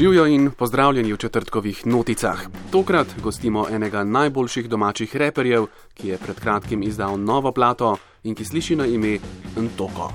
Živijo 0.00 0.26
in 0.26 0.50
pozdravljeni 0.58 1.12
v 1.12 1.16
četrtkovih 1.16 1.86
noticah. 1.86 2.40
Tokrat 2.72 3.06
gostimo 3.22 3.66
enega 3.70 4.04
najboljših 4.04 4.68
domačih 4.68 5.16
reperjev, 5.16 5.66
ki 5.94 6.08
je 6.08 6.18
pred 6.18 6.40
kratkim 6.40 6.82
izdal 6.82 7.20
novo 7.20 7.52
plato 7.52 7.96
in 8.24 8.34
ki 8.34 8.44
sliši 8.44 8.76
na 8.76 8.86
ime 8.86 9.18
Ntoko. 9.56 10.08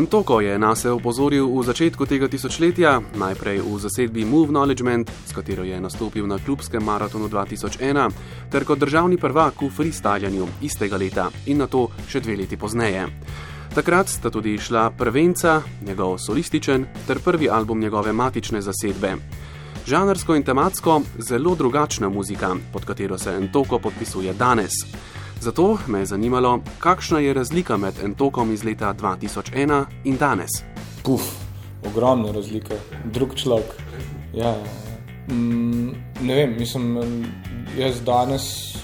Ntoko 0.00 0.40
je 0.40 0.58
nas 0.58 0.84
opozoril 0.84 1.50
v 1.50 1.66
začetku 1.66 2.06
tega 2.06 2.28
tisočletja, 2.28 3.00
najprej 3.14 3.58
v 3.58 3.78
zasedbi 3.78 4.24
Move 4.24 4.48
Knowledge, 4.48 4.84
s 5.26 5.34
katero 5.34 5.64
je 5.64 5.80
nastopil 5.80 6.26
na 6.26 6.38
klubskem 6.38 6.84
maratonu 6.84 7.28
2001, 7.28 8.10
ter 8.50 8.64
kot 8.64 8.78
državni 8.78 9.18
prvak 9.18 9.62
v 9.62 9.70
freestylanju 9.70 10.46
istega 10.62 10.96
leta 10.96 11.30
in 11.46 11.58
na 11.58 11.66
to 11.66 11.88
še 12.06 12.20
dve 12.20 12.36
leti 12.36 12.56
pozneje. 12.56 13.08
Takrat 13.74 14.08
sta 14.08 14.30
tudi 14.30 14.54
išla 14.54 14.90
prvenca, 14.90 15.62
njegov 15.86 16.18
solističen 16.18 16.86
ter 17.06 17.18
prvi 17.18 17.50
album 17.50 17.80
njegove 17.80 18.12
matične 18.12 18.60
zasedbe. 18.60 19.14
Žanrsko 19.86 20.34
in 20.34 20.42
tematsko 20.42 21.00
zelo 21.18 21.54
drugačna 21.54 22.08
muzika, 22.08 22.56
pod 22.72 22.84
katero 22.84 23.18
se 23.18 23.30
Entoko 23.30 23.78
podpisuje 23.78 24.32
danes. 24.32 24.72
Zato 25.40 25.78
me 25.86 25.98
je 25.98 26.06
zanimalo, 26.06 26.60
kakšna 26.78 27.18
je 27.18 27.34
razlika 27.34 27.76
med 27.76 27.94
Entokom 28.04 28.52
iz 28.52 28.64
leta 28.64 28.94
2001 28.94 29.84
in 30.04 30.16
danes. 30.16 30.50
Puf, 31.04 31.22
ogromna 31.86 32.32
razlika, 32.32 32.74
drug 33.04 33.34
človek. 33.34 33.66
Ja, 34.34 34.56
mm, 35.28 35.88
ne 36.20 36.34
vem, 36.34 36.56
mislim, 36.58 36.98
jaz 37.78 38.00
danes 38.00 38.74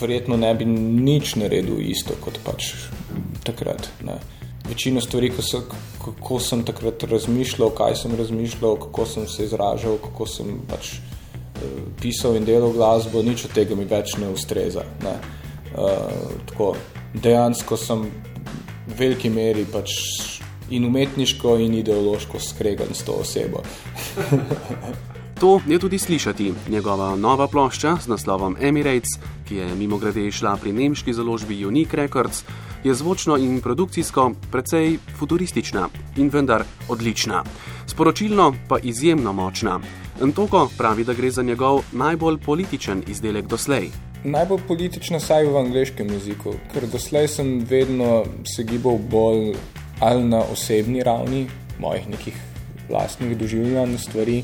verjetno 0.00 0.36
ne 0.36 0.54
bi 0.54 0.64
nič 0.64 1.36
naredil 1.36 1.80
isto 1.80 2.14
kot 2.20 2.38
pač 2.44 2.74
takrat. 3.44 3.88
Ne. 4.04 4.18
Večino 4.68 5.00
stvari, 5.00 5.32
so, 5.42 5.62
kako 6.04 6.40
sem 6.40 6.64
takrat 6.64 7.02
razmišljal, 7.02 7.70
kaj 7.74 7.96
sem 8.02 8.14
razmišljal, 8.16 8.76
kako 8.76 9.06
sem 9.06 9.28
se 9.28 9.44
izražal, 9.44 9.96
kako 10.02 10.26
sem 10.26 10.60
pač 10.70 10.92
uh, 10.96 11.62
pisal 12.00 12.36
in 12.36 12.44
delal 12.44 12.72
glasbo, 12.72 13.22
nič 13.22 13.44
od 13.48 13.54
tega 13.56 13.76
mi 13.76 13.88
več 13.88 14.16
ne 14.20 14.28
ustreza. 14.30 14.84
Ne. 15.04 15.16
Uh, 15.70 16.36
tako, 16.50 16.74
dejansko 17.14 17.76
sem 17.76 18.04
v 18.86 18.98
veliki 18.98 19.30
meri 19.30 19.64
pač 19.72 19.96
in 20.70 20.84
umetniško, 20.86 21.56
in 21.58 21.74
ideološko 21.80 22.38
skregan 22.40 22.94
s 22.94 23.06
to 23.06 23.18
osebo. 23.24 23.64
To 25.40 25.60
je 25.66 25.78
tudi 25.78 25.98
slišati. 25.98 26.52
Njegova 26.68 27.16
nova 27.16 27.48
plošča 27.48 27.96
z 28.02 28.08
naslovom 28.08 28.56
Emirates, 28.60 29.16
ki 29.48 29.56
je 29.56 29.74
mimo 29.74 29.96
grede 29.98 30.26
išla 30.26 30.56
pri 30.60 30.72
nemški 30.72 31.12
založbi 31.12 31.64
Unique 31.66 31.96
Records, 31.96 32.44
je 32.84 32.94
zvočno 32.94 33.36
in 33.36 33.60
produkcijsko 33.60 34.32
precej 34.52 34.98
futuristična 35.18 35.88
in 36.16 36.28
vendar 36.28 36.64
odlična. 36.88 37.44
Sporočilno 37.86 38.52
pa 38.68 38.78
izjemno 38.82 39.32
močna. 39.32 39.80
Ntoko 40.20 40.68
pravi, 40.78 41.04
da 41.04 41.14
gre 41.14 41.30
za 41.30 41.42
njegov 41.42 41.82
najbolj 41.92 42.38
političen 42.44 43.02
izdelek 43.08 43.46
doslej. 43.46 43.88
Najbolj 44.24 44.60
politična 44.68 45.20
saj 45.20 45.46
v 45.46 45.56
angliškem 45.56 46.10
jeziku, 46.10 46.52
ker 46.74 46.84
doslej 46.92 47.28
sem 47.28 47.64
vedno 47.64 48.24
se 48.44 48.62
gibal 48.64 48.98
bolj 49.10 49.54
ali 50.00 50.24
na 50.24 50.44
osebni 50.52 51.02
ravni, 51.02 51.46
mojih 51.78 52.08
nekih 52.08 52.36
vlastnih 52.88 53.38
doživljanj 53.38 53.98
stvari 53.98 54.42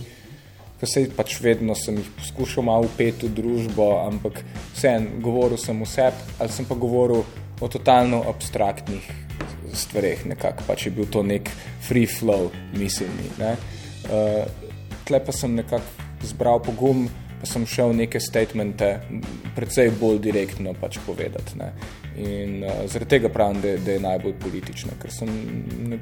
ker 0.80 0.88
se 0.88 1.06
pač 1.16 1.38
vedno 1.40 1.74
sem 1.78 1.96
jih 2.00 2.08
poskušal 2.18 2.66
malo 2.66 2.88
upeti 2.90 3.28
v 3.28 3.34
družbo, 3.38 3.88
ampak 4.04 4.42
vseeno 4.74 5.20
govoril 5.24 5.60
sem 5.60 5.80
o 5.82 5.88
sebi, 5.88 6.34
ali 6.38 6.52
sem 6.52 6.68
pa 6.68 6.76
govoril 6.76 7.24
o 7.60 7.68
totalno 7.72 8.22
abstraktnih 8.28 9.06
stvareh, 9.76 10.24
nekako 10.28 10.66
pač 10.68 10.86
je 10.86 10.94
bil 10.96 11.08
to 11.12 11.22
nek 11.24 11.48
free 11.84 12.08
flow 12.08 12.50
miselni. 12.76 13.30
Ne? 13.40 13.56
Uh, 14.06 14.44
tle 15.08 15.20
pa 15.24 15.32
sem 15.32 15.56
nekako 15.56 16.08
zbral 16.26 16.60
pogum, 16.64 17.06
pa 17.40 17.48
sem 17.48 17.66
šel 17.68 17.92
neke 17.96 18.20
statemente 18.20 18.96
precej 19.56 19.92
bolj 20.00 20.20
direktno 20.28 20.72
pač 20.80 21.00
povedati. 21.06 21.56
Ne? 21.60 21.72
In 22.20 22.64
uh, 22.64 22.84
zaradi 22.84 23.16
tega 23.16 23.32
pravim, 23.32 23.60
da, 23.64 23.76
da 23.80 23.96
je 23.96 24.04
najbolj 24.04 24.36
politična, 24.44 24.96
ker 25.00 25.12
sem 25.12 25.32
ne, 25.88 26.00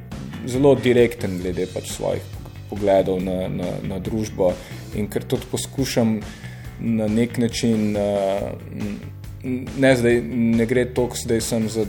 zelo 0.50 0.74
direkten 0.78 1.38
glede 1.42 1.70
pač 1.70 1.94
svojih 1.94 2.42
pogledov 2.74 3.22
na, 3.22 3.46
na, 3.48 3.70
na 3.82 3.98
družbo 4.02 4.52
in 4.98 5.06
ker 5.08 5.24
tudi 5.24 5.46
poskušam 5.50 6.18
na 6.80 7.08
nek 7.08 7.38
način. 7.38 7.94
Uh, 7.96 9.12
Ne, 9.76 9.90
zdaj, 9.92 10.22
ne 10.24 10.64
gre 10.64 10.86
toliko, 10.96 11.18
da 11.28 11.36
sem 11.44 11.66
za 11.68 11.82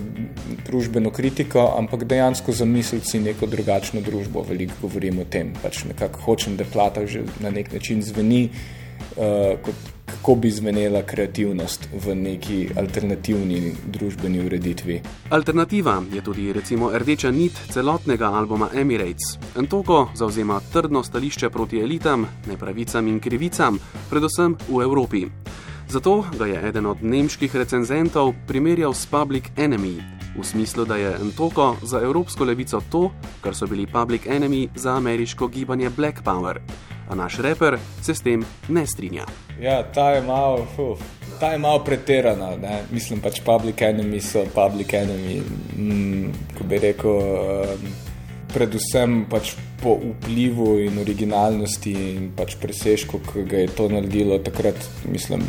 družbeno 0.68 1.07
kritiko, 1.16 1.62
ampak 1.78 2.03
dejansko 2.03 2.51
za 2.51 2.66
misliti 2.68 3.22
neko 3.23 3.47
drugačno 3.47 4.01
družbo. 4.03 4.44
Veliko 4.44 4.73
govorim 4.81 5.22
o 5.23 5.25
tem. 5.25 5.53
Pač 5.63 5.85
nekako 5.88 6.19
hočem, 6.25 6.57
da 6.59 6.68
plata 6.68 7.06
že 7.07 7.23
na 7.40 7.53
nek 7.56 7.72
način 7.72 8.03
zveni 8.03 8.50
uh, 8.50 9.56
kot 9.63 9.95
kako 10.25 10.36
bi 10.36 10.52
zvenela 10.52 11.03
kreativnost 11.06 11.90
v 12.06 12.16
neki 12.16 12.69
alternativni 12.78 13.75
družbeni 13.86 14.40
ureditvi. 14.46 15.02
Alternativa 15.30 16.02
je 16.13 16.22
tudi 16.22 16.53
recimo 16.53 16.90
rdeča 16.90 17.30
nit 17.31 17.53
celotnega 17.69 18.31
albuma 18.34 18.69
Emirates. 18.74 19.38
Antoko 19.56 20.08
zauzema 20.16 20.58
trdno 20.74 21.03
stališče 21.03 21.50
proti 21.50 21.80
elitam, 21.80 22.25
nepravicam 22.47 23.08
in 23.08 23.19
krivicam, 23.19 23.78
predvsem 24.09 24.58
v 24.68 24.81
Evropi. 24.81 25.28
Zato 25.90 26.24
ga 26.40 26.46
je 26.46 26.68
eden 26.69 26.85
od 26.85 27.03
nemških 27.03 27.56
recenzentov 27.56 28.34
primerjal 28.47 28.94
s 28.94 29.06
Public 29.06 29.53
Enemy, 29.58 29.94
v 30.40 30.44
smislu, 30.44 30.85
da 30.85 30.96
je 30.96 31.16
Antoko 31.22 31.75
za 31.84 32.02
evropsko 32.02 32.44
levico 32.44 32.81
to, 32.91 33.12
kar 33.41 33.56
so 33.56 33.68
bili 33.68 33.85
Public 33.85 34.25
Enemy 34.25 34.69
za 34.75 34.97
ameriško 34.97 35.47
gibanje 35.47 35.90
Black 35.90 36.25
Power 36.25 36.58
a 37.08 37.16
naš 37.16 37.40
reper 37.40 37.78
se 38.02 38.16
s 38.16 38.22
tem 38.22 38.46
ne 38.68 38.86
strinja. 38.88 39.26
Ja, 39.62 39.84
ta 39.84 40.10
je 40.12 40.22
malo, 40.22 40.68
uf, 40.78 41.02
ta 41.40 41.52
je 41.52 41.58
malo 41.58 41.84
pretirana. 41.84 42.56
Ne? 42.62 42.82
Mislim 42.92 43.22
pač, 43.22 43.42
public 43.46 43.82
enemy 43.82 44.22
so 44.22 44.46
public 44.54 44.94
enemy. 44.94 45.42
Mm, 45.78 46.34
ko 46.58 46.68
bi 46.70 46.80
rekel, 46.80 47.12
um, 47.12 47.88
predvsem 48.54 49.26
pač 49.30 49.54
po 49.82 49.98
vplivu 50.00 50.80
in 50.86 50.98
originalnosti 51.00 51.94
in 51.94 52.30
pač 52.36 52.56
presežku, 52.62 53.20
ki 53.28 53.46
ga 53.50 53.64
je 53.66 53.72
to 53.78 53.90
naredilo 53.92 54.40
takrat, 54.40 54.80
mislim, 55.12 55.44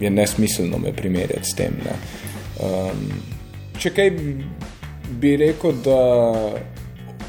je 0.00 0.10
nesmiselno 0.10 0.78
me 0.78 0.92
primerjati 0.92 1.46
s 1.46 1.56
tem. 1.56 1.78
Um, 2.58 3.06
če 3.78 3.94
kaj 3.94 4.10
bi 5.22 5.36
rekel, 5.40 5.78
da 5.86 5.98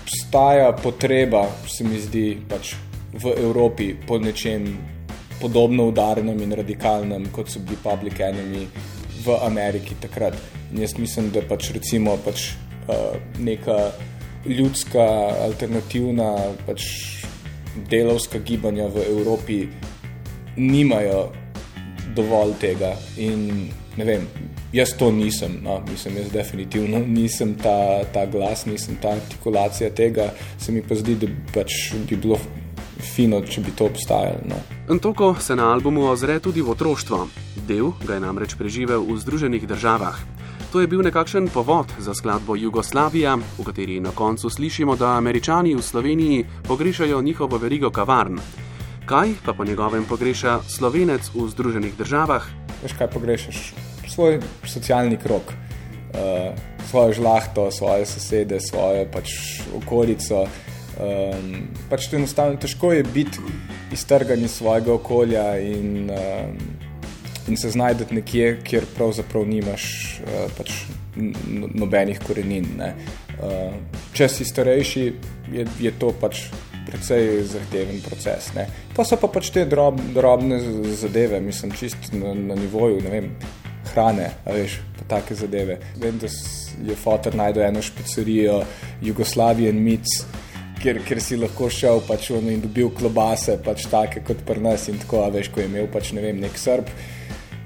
obstaja 0.02 0.74
potreba, 0.84 1.46
se 1.70 1.86
mi 1.86 2.02
zdi 2.02 2.26
pač 2.50 2.74
v 3.14 3.34
Evropi 3.38 3.96
po 4.08 4.20
nečem 4.20 4.78
podobno 5.40 5.88
udarnem 5.88 6.42
in 6.42 6.52
radikalnem, 6.52 7.30
kot 7.32 7.50
so 7.50 7.60
bili 7.60 7.78
Public 7.84 8.20
Enemy 8.20 8.68
v 9.26 9.38
Ameriki 9.42 9.96
takrat. 10.02 10.36
In 10.72 10.82
jaz 10.84 10.98
mislim, 10.98 11.32
da 11.32 11.42
pač 11.42 11.72
recimo 11.74 12.18
pač, 12.26 12.52
uh, 12.88 13.16
neka 13.40 13.92
ljudska, 14.46 15.06
alternativna, 15.48 16.36
pač 16.68 16.84
delovska 17.90 18.40
gibanja 18.40 18.88
v 18.88 19.04
Evropi 19.10 19.60
nimajo 20.58 21.32
dovolj 22.16 22.54
tega. 22.60 22.94
In 23.18 23.70
ne 23.98 24.06
vem, 24.06 24.28
jaz 24.74 24.94
to 24.98 25.12
nisem, 25.12 25.60
no, 25.64 25.80
mislim, 25.90 26.18
jaz 26.18 26.32
definitivno 26.32 27.00
nisem 27.20 27.56
ta, 27.56 28.04
ta 28.14 28.26
glas, 28.26 28.66
nisem 28.66 29.00
ta 29.02 29.16
artikulacija 29.18 29.90
tega, 29.96 30.32
se 30.58 30.72
mi 30.72 30.82
pa 30.82 30.96
zdi, 30.96 31.16
da 31.20 31.32
pač 31.54 31.94
bi 32.08 32.16
bilo 32.16 32.40
fino, 33.02 33.42
če 33.42 33.62
bi 33.62 33.72
to 33.76 33.90
obstajalo. 33.90 34.44
No. 34.50 34.60
Antoko 34.90 35.36
se 35.40 35.56
na 35.56 35.72
albumu 35.74 36.08
ozre 36.12 36.40
tudi 36.40 36.62
v 36.62 36.72
otroštvo. 36.72 37.28
Del 37.68 37.94
ga 38.06 38.18
je 38.18 38.24
namreč 38.24 38.56
preživel 38.60 39.04
v 39.04 39.18
Združenih 39.20 39.68
državah. 39.68 40.20
To 40.70 40.82
je 40.82 40.88
bil 40.88 41.02
nekakšen 41.02 41.50
povod 41.50 41.90
za 41.98 42.14
skladbo 42.14 42.54
Jugoslavija, 42.54 43.34
v 43.58 43.64
kateri 43.66 43.98
na 44.00 44.14
koncu 44.14 44.50
slišimo, 44.50 44.94
da 44.96 45.18
američani 45.18 45.74
v 45.74 45.82
Sloveniji 45.82 46.46
pogrešajo 46.68 47.22
njihovo 47.22 47.58
verigo 47.58 47.90
kavarn. 47.90 48.38
Kaj 49.10 49.34
pa 49.46 49.54
po 49.54 49.66
njegovem 49.66 50.06
pogreša 50.06 50.60
slovenec 50.70 51.32
v 51.34 51.50
Združenih 51.50 51.98
državah? 51.98 52.46
Veš, 52.84 52.94
kaj 52.94 53.10
pogrešaš? 53.10 53.74
Svoj 54.06 54.40
socialni 54.62 55.18
krok, 55.18 55.50
uh, 55.50 56.54
svojo 56.86 57.14
žlahto, 57.14 57.72
svoje 57.72 58.06
sosede, 58.06 58.62
svojo 58.62 59.08
pač 59.10 59.34
okolico. 59.74 60.46
Um, 61.00 61.70
pač 61.90 62.10
to 62.12 62.18
enostavno 62.20 62.60
težko 62.60 62.92
je 62.92 63.04
biti 63.04 63.40
iztrgan 63.96 64.44
iz 64.44 64.58
svojega 64.60 64.94
okolja 64.94 65.46
in, 65.64 66.10
um, 66.12 66.58
in 67.48 67.58
se 67.58 67.72
znajdeti 67.72 68.16
nekje, 68.16 68.58
kjer 68.64 68.88
pravzaprav 68.96 69.48
nimaš 69.48 69.86
uh, 70.20 70.50
pač 70.58 70.74
nobenih 71.74 72.20
korenin. 72.28 72.68
Uh, 72.80 73.78
če 74.14 74.28
si 74.28 74.46
starejši, 74.46 75.06
je, 75.56 75.66
je 75.80 75.94
to 76.00 76.12
pač 76.20 76.50
precej 76.90 77.44
zahteven 77.48 78.02
proces. 78.04 78.52
Ne? 78.58 78.68
Pa 78.96 79.06
so 79.08 79.16
pa 79.22 79.30
pač 79.32 79.54
te 79.56 79.64
drob, 79.70 80.02
drobne 80.16 80.60
zadeve, 80.98 81.40
mislim, 81.40 81.72
čist 81.78 82.12
na, 82.12 82.34
na 82.34 82.60
nivoju 82.60 83.00
vem, 83.06 83.32
hrane, 83.94 84.34
veš, 84.46 84.80
pa 84.98 85.08
take 85.16 85.38
zadeve. 85.38 85.80
Vem, 86.02 86.20
da 86.20 86.28
je 86.84 86.96
fotor 86.96 87.36
najdel 87.36 87.70
eno 87.70 87.82
špicerijo 87.82 88.64
Jugoslavijan 89.06 89.80
Mic 89.80 90.20
kjer, 90.82 91.00
kjer 91.06 91.22
si 91.24 91.38
lahko 91.40 91.70
šel 91.72 92.02
pač 92.08 92.30
in 92.36 92.62
dobil 92.64 92.92
klobase, 92.96 93.58
pač 93.64 93.88
take 93.92 94.24
kot 94.26 94.44
pri 94.48 94.62
nas 94.64 94.88
in 94.92 95.00
tako, 95.02 95.24
a 95.26 95.32
veš, 95.34 95.52
ko 95.54 95.64
je 95.64 95.70
imel 95.70 95.90
pač 95.92 96.14
ne 96.18 96.24
vem, 96.24 96.40
nek 96.42 96.58
srb. 96.58 96.92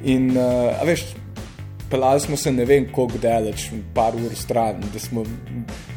In, 0.10 0.32
uh, 0.36 0.74
a 0.76 0.88
veš, 0.88 1.06
pelali 1.92 2.24
smo 2.24 2.38
se 2.40 2.52
ne 2.52 2.66
vem 2.66 2.90
koliko 2.92 3.22
daleč, 3.22 3.70
par 3.96 4.18
ur 4.18 4.34
stran, 4.36 4.82
da 4.94 5.00
smo 5.00 5.26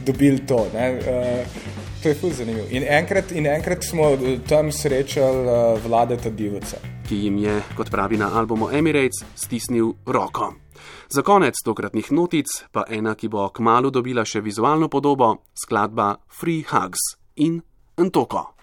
dobili 0.06 0.44
to. 0.46 0.66
Uh, 0.72 1.64
to 2.02 2.12
je 2.12 2.18
fuz 2.20 2.36
zanimivo. 2.38 2.68
In 2.70 2.84
enkrat, 2.98 3.32
in 3.32 3.48
enkrat 3.50 3.84
smo 3.84 4.12
tam 4.48 4.70
srečali 4.72 5.48
uh, 5.48 5.80
vladeta 5.84 6.30
Divoca. 6.30 6.82
Ki 7.08 7.24
jim 7.24 7.40
je, 7.42 7.58
kot 7.78 7.90
pravi 7.90 8.18
na 8.20 8.32
albumu 8.38 8.70
Emirates, 8.74 9.24
stisnil 9.38 9.94
roko. 10.06 10.54
Za 11.08 11.22
konec 11.22 11.60
tokratnih 11.64 12.12
notic 12.12 12.46
pa 12.72 12.86
ena, 12.88 13.14
ki 13.14 13.28
bo 13.28 13.48
kmalo 13.48 13.90
dobila 13.90 14.24
še 14.24 14.40
vizualno 14.40 14.88
podobo, 14.88 15.34
skladba 15.54 16.16
Free 16.28 16.64
Hugs 16.66 17.16
in 17.36 17.62
Ntoko. 18.00 18.55